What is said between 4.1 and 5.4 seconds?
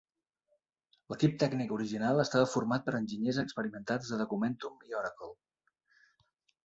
de Documentum i Oracle.